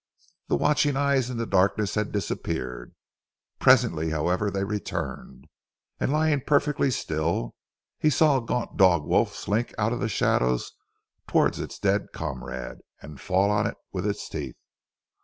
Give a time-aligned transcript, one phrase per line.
[0.47, 2.95] The watching eyes in the darkness had disappeared.
[3.59, 5.45] Presently however they returned,
[5.99, 7.53] and lying perfectly still,
[7.99, 10.71] he saw a gaunt dog wolf slink out of the shadows
[11.27, 14.57] towards its dead comrade, and fall on it with its teeth.